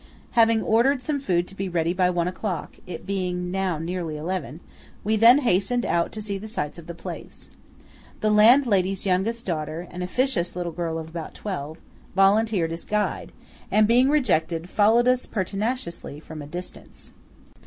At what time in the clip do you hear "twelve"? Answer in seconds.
11.35-11.77